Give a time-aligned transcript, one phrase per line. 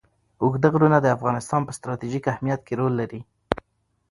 [0.43, 3.21] اوږده غرونه د افغانستان په ستراتیژیک اهمیت کې رول لري.